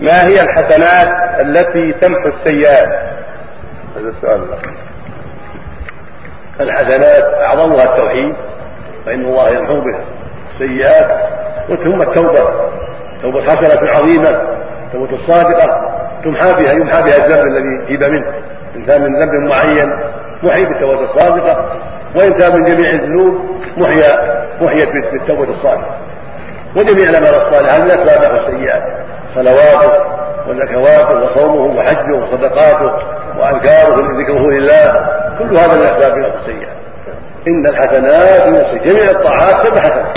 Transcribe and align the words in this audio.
ما 0.00 0.22
هي 0.22 0.40
الحسنات 0.44 1.42
التي 1.44 1.92
تمحو 1.92 2.28
السيئات؟ 2.28 2.88
هذا 3.96 4.08
السؤال. 4.08 4.44
الحسنات 6.60 7.34
أعظمها 7.40 7.84
التوحيد 7.84 8.34
فإن 9.06 9.20
الله 9.20 9.48
يمحو 9.48 9.80
بها 9.80 10.00
السيئات 10.54 11.28
ثم 11.68 12.02
التوبة 12.02 12.70
توبة 13.22 13.42
حسنه 13.42 13.88
عظيمة 13.88 14.58
توبة 14.92 15.10
الصادقه 15.16 15.92
تمحى 16.24 16.52
بها 16.52 16.72
يمحى 16.74 17.02
بها 17.02 17.16
الذنب 17.16 17.46
الذي 17.46 17.86
تيب 17.86 18.02
منه. 18.02 18.32
ان 18.76 18.84
كان 18.86 19.02
من 19.02 19.18
ذنب 19.18 19.32
معين 19.34 19.92
محي 20.42 20.64
بالتوبة 20.64 21.00
الصادقة 21.04 21.72
وان 22.14 22.38
كان 22.38 22.54
من 22.54 22.64
جميع 22.64 22.90
الذنوب 22.90 23.34
محيا 23.76 24.44
محيت 24.60 24.88
بالتوبة 25.12 25.50
الصادقة. 25.50 25.96
وجميع 26.78 27.10
الأعمال 27.10 27.34
الصالحة 27.42 27.78
من 27.82 27.90
اسباب 27.90 28.34
السيئات 28.34 28.82
صلواته 29.34 29.92
وزكواته 30.48 31.14
وصومه 31.24 31.76
وحجه 31.78 32.14
وصدقاته 32.16 32.92
وأذكاره 33.38 34.20
ذكره 34.20 34.50
لله 34.50 34.84
كل 35.38 35.58
هذا 35.58 35.76
من 35.76 35.82
اسباب 35.90 36.18
السيئات 36.18 36.78
إن 37.48 37.66
الحسنات 37.66 38.48
جميع 38.84 39.04
الطاعات 39.10 39.66
سبع 39.66 39.80
حسنات 39.82 40.16